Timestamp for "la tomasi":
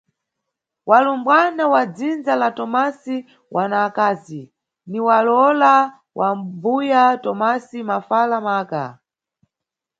2.41-3.15